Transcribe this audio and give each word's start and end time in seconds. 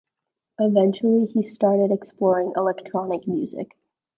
Eventually 0.57 1.27
he 1.27 1.43
started 1.43 1.91
exploring 1.91 2.53
electronic 2.55 3.27
music. 3.27 3.77